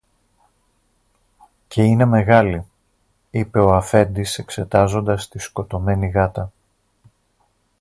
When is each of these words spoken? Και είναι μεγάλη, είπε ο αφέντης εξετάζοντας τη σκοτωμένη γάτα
Και 1.67 1.83
είναι 1.83 2.05
μεγάλη, 2.05 2.65
είπε 3.31 3.59
ο 3.59 3.75
αφέντης 3.75 4.37
εξετάζοντας 4.37 5.27
τη 5.27 5.39
σκοτωμένη 5.39 6.07
γάτα 6.07 6.51